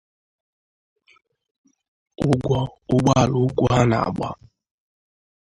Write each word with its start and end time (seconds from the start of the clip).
ụgwọ 2.29 2.59
ụgbọ 2.93 3.11
ala 3.21 3.35
ukwu 3.45 3.65
ha 3.73 3.79
na-agba 3.89 4.29